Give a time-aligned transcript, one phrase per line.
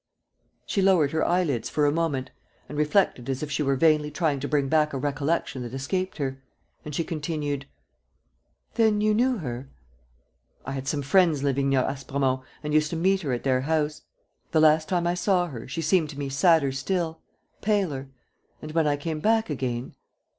[0.65, 2.31] ."She lowered her eyelids for a moment
[2.67, 6.17] and reflected as if she were vainly trying to bring back a recollection that escaped
[6.17, 6.41] her.
[6.83, 7.67] And she continued:
[8.73, 9.69] "Then you knew her?"
[10.65, 14.01] "I had some friends living near Aspremont and used to meet her at their house.
[14.53, 17.19] The last time I saw her, she seemed to me sadder still...
[17.61, 18.07] paler...
[18.59, 19.93] and, when I came back again